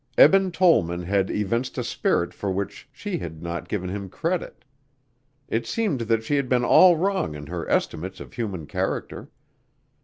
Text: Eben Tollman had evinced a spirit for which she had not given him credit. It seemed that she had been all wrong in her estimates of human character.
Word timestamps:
Eben 0.17 0.49
Tollman 0.51 1.03
had 1.03 1.29
evinced 1.29 1.77
a 1.77 1.83
spirit 1.83 2.33
for 2.33 2.51
which 2.51 2.89
she 2.91 3.19
had 3.19 3.43
not 3.43 3.69
given 3.69 3.87
him 3.87 4.09
credit. 4.09 4.65
It 5.47 5.67
seemed 5.67 6.01
that 6.09 6.23
she 6.23 6.37
had 6.37 6.49
been 6.49 6.65
all 6.65 6.97
wrong 6.97 7.35
in 7.35 7.45
her 7.45 7.69
estimates 7.69 8.19
of 8.19 8.33
human 8.33 8.65
character. 8.65 9.29